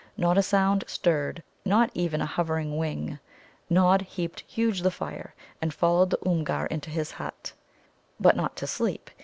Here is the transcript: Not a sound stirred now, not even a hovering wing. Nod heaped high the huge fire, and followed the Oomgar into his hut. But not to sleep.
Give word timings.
Not 0.17 0.35
a 0.35 0.41
sound 0.41 0.83
stirred 0.87 1.43
now, 1.63 1.81
not 1.81 1.91
even 1.93 2.21
a 2.21 2.25
hovering 2.25 2.75
wing. 2.75 3.19
Nod 3.69 4.01
heaped 4.01 4.39
high 4.41 4.45
the 4.47 4.51
huge 4.51 4.89
fire, 4.93 5.35
and 5.61 5.71
followed 5.71 6.09
the 6.09 6.17
Oomgar 6.25 6.65
into 6.71 6.89
his 6.89 7.11
hut. 7.11 7.53
But 8.19 8.35
not 8.35 8.55
to 8.55 8.65
sleep. 8.65 9.11